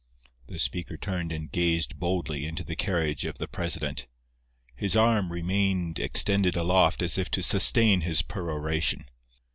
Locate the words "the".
0.47-0.57, 2.63-2.75, 3.37-3.47